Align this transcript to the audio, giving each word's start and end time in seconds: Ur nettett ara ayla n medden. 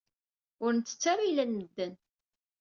Ur 0.63 0.71
nettett 0.73 1.03
ara 1.11 1.21
ayla 1.25 1.43
n 1.45 1.51
medden. 1.57 1.93